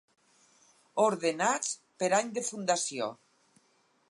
Ordenats 1.03 1.75
per 2.01 2.11
any 2.23 2.35
de 2.39 2.47
fundació. 2.51 3.15